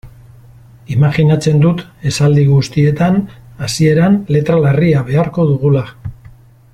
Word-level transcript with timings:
Imajinatzen 0.93 1.59
dut 1.65 1.83
esaldi 2.13 2.45
guztietan 2.47 3.21
hasieran 3.67 4.19
letra 4.37 4.57
larria 4.65 5.07
beharko 5.11 5.47
dugula. 5.55 5.85